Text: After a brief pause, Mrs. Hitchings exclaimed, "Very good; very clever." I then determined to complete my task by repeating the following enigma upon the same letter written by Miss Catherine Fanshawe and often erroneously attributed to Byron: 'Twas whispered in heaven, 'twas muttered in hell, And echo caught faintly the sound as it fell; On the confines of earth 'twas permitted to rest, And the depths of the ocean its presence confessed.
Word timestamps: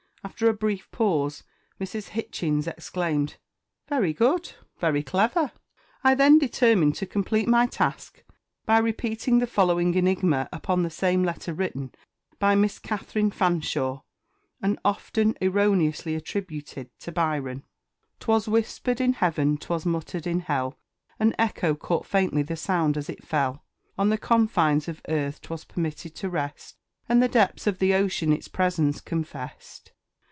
After 0.23 0.47
a 0.47 0.53
brief 0.53 0.89
pause, 0.91 1.41
Mrs. 1.79 2.09
Hitchings 2.09 2.67
exclaimed, 2.67 3.37
"Very 3.87 4.13
good; 4.13 4.53
very 4.77 5.01
clever." 5.01 5.51
I 6.03 6.13
then 6.13 6.37
determined 6.37 6.93
to 6.97 7.07
complete 7.07 7.47
my 7.47 7.65
task 7.65 8.23
by 8.67 8.77
repeating 8.77 9.39
the 9.39 9.47
following 9.47 9.95
enigma 9.95 10.47
upon 10.53 10.83
the 10.83 10.91
same 10.91 11.23
letter 11.23 11.55
written 11.55 11.91
by 12.37 12.53
Miss 12.53 12.77
Catherine 12.77 13.31
Fanshawe 13.31 14.03
and 14.61 14.77
often 14.85 15.35
erroneously 15.41 16.13
attributed 16.13 16.91
to 16.99 17.11
Byron: 17.11 17.63
'Twas 18.19 18.47
whispered 18.47 19.01
in 19.01 19.13
heaven, 19.13 19.57
'twas 19.57 19.87
muttered 19.87 20.27
in 20.27 20.41
hell, 20.41 20.77
And 21.19 21.33
echo 21.39 21.73
caught 21.73 22.05
faintly 22.05 22.43
the 22.43 22.55
sound 22.55 22.95
as 22.95 23.09
it 23.09 23.25
fell; 23.25 23.65
On 23.97 24.09
the 24.09 24.19
confines 24.19 24.87
of 24.87 25.01
earth 25.09 25.41
'twas 25.41 25.63
permitted 25.65 26.13
to 26.17 26.29
rest, 26.29 26.77
And 27.09 27.23
the 27.23 27.27
depths 27.27 27.65
of 27.65 27.79
the 27.79 27.95
ocean 27.95 28.31
its 28.31 28.47
presence 28.47 29.01
confessed. 29.01 29.93